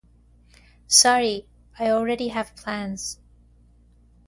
Sorry, 0.87 1.45
I 1.77 1.91
already 1.91 2.29
have 2.29 2.55
plans. 2.55 3.19